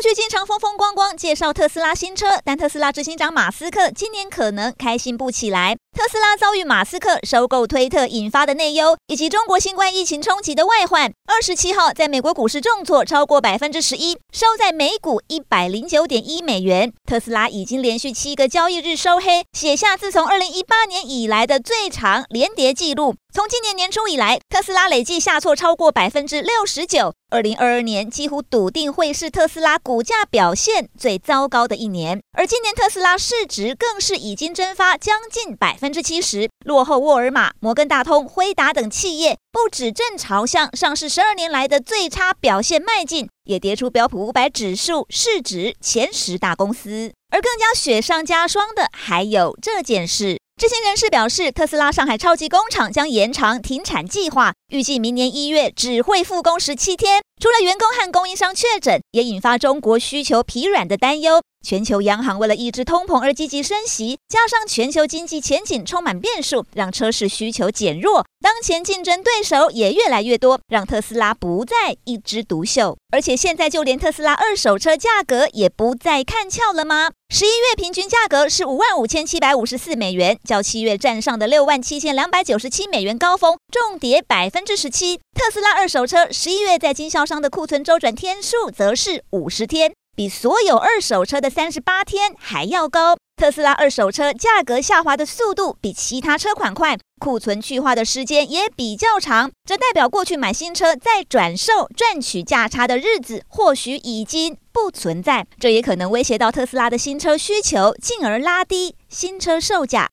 [0.00, 5.76] 过去经常风风光光介绍特斯拉新车，但特斯拉执行长马斯克今年可能开心不起来。
[5.94, 16.90] 特斯拉遭遇马斯克收购推特引发的内忧，以及中国新冠疫情冲击的外患，二十七号在美国股市重挫超过百分之十一，收在每股一百零九点一美元。
[17.04, 23.16] 特斯拉已经连续七个交易日收黑，写下自从二零一八年以来的最长连跌记录。
[23.32, 27.14] 从今年年初以来，特斯拉累计下挫超过百分之六十九。
[27.30, 47.12] 二零二二年几乎笃定会是特斯拉股价表现最糟糕的一年，而今年特斯拉市值更是已经蒸发将近百分之七十，落后沃尔玛、摩根大通、辉达等企业，不止正朝向上市十二年来的最差表现迈进，也跌出标普五百指数市值前十大公司。
[47.32, 50.39] 而更加雪上加霜的还有这件事。
[50.60, 57.22] 知情人士表示，特斯拉上海超级工厂将延长停产计划，预计明年一月只会复工十七天。
[57.40, 61.40] 除了员工和供应商确诊，也引发中国需求疲软的担忧。
[61.64, 68.24] 全球央行为了抑制通膨而积极升息，加上全球经济前景充满变数，让车市需求减弱。
[68.40, 72.96] 当前竞争对手也越来越多，让特斯拉不再一枝独秀。
[73.12, 77.10] 而且现在就连特斯拉二手车价格也不再看俏了吗？
[77.28, 85.18] 十一月平均价格是五万五千七百五十四美元，较七月站上的六万七千两百九十七美元高峰重跌百分之十七。
[85.34, 89.92] 特斯拉二手车十一月在经销商的库存周转天数则是五十天。
[90.20, 110.06] 比所有二手车的三十八天还要高，特斯拉二手车价格下滑的速度比其他车款快，库存去化的时间也比较长，这代表过去买新车再转售赚取价差的日子或许已经不存在，这也可能威胁到特斯拉的新车需求，进而拉低新车售价。